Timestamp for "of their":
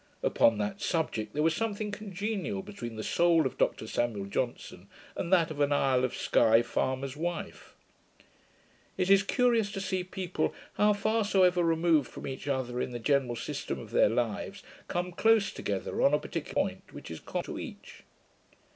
13.77-14.09